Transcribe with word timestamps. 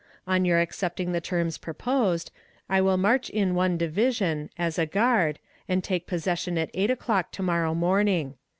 On 0.25 0.45
your 0.45 0.59
accepting 0.59 1.11
the 1.11 1.21
terms 1.21 1.59
proposed, 1.59 2.31
I 2.67 2.81
will 2.81 2.97
march 2.97 3.29
in 3.29 3.53
one 3.53 3.77
division, 3.77 4.49
as 4.57 4.79
a 4.79 4.87
guard, 4.87 5.37
and 5.69 5.83
take 5.83 6.07
possession 6.07 6.57
at 6.57 6.71
eight 6.73 6.89
o'clock 6.89 7.29
to 7.33 7.43
morrow 7.43 7.75
morning. 7.75 8.33